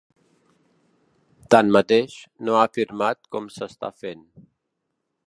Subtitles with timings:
[1.55, 2.15] Tanmateix,
[2.47, 4.29] no ha afirmat com s’està fent.